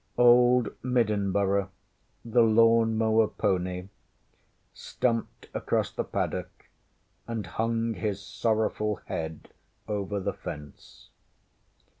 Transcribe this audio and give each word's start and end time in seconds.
Old 0.17 0.69
Middenboro, 0.81 1.69
the 2.25 2.41
lawn 2.41 2.97
mower 2.97 3.27
pony, 3.27 3.89
stumped 4.73 5.47
across 5.53 5.91
the 5.91 6.03
paddock 6.03 6.71
and 7.27 7.45
hung 7.45 7.93
his 7.93 8.19
sorrowful 8.19 8.95
head 9.05 9.49
over 9.87 10.19
the 10.19 10.33
fence. 10.33 11.09